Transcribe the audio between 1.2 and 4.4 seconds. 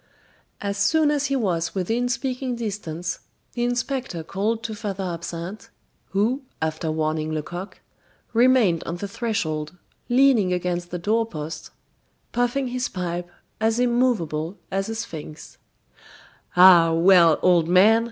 he was within speaking distance, the inspector